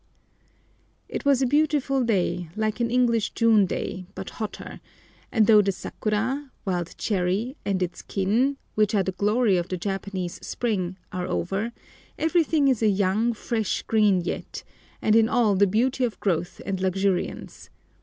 [1.07, 4.81] It was a beautiful day, like an English June day, but hotter,
[5.31, 9.77] and though the Sakura (wild cherry) and its kin, which are the glory of the
[9.77, 11.71] Japanese spring, are over,
[12.17, 14.63] everything is a young, fresh green yet,
[15.03, 17.69] and in all the beauty of growth and luxuriance.